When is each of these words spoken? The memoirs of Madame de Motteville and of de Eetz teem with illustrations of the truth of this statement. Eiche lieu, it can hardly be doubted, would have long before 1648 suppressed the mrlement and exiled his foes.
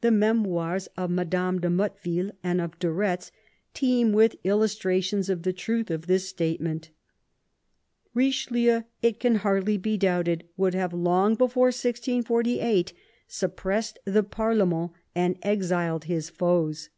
The 0.00 0.12
memoirs 0.12 0.86
of 0.96 1.10
Madame 1.10 1.60
de 1.60 1.68
Motteville 1.68 2.30
and 2.40 2.60
of 2.60 2.78
de 2.78 2.86
Eetz 2.86 3.32
teem 3.74 4.12
with 4.12 4.36
illustrations 4.44 5.28
of 5.28 5.42
the 5.42 5.52
truth 5.52 5.90
of 5.90 6.06
this 6.06 6.28
statement. 6.28 6.90
Eiche 8.14 8.48
lieu, 8.52 8.84
it 9.02 9.18
can 9.18 9.34
hardly 9.34 9.76
be 9.76 9.96
doubted, 9.98 10.46
would 10.56 10.74
have 10.74 10.94
long 10.94 11.34
before 11.34 11.66
1648 11.74 12.92
suppressed 13.26 13.98
the 14.04 14.22
mrlement 14.22 14.92
and 15.16 15.36
exiled 15.42 16.04
his 16.04 16.30
foes. 16.30 16.90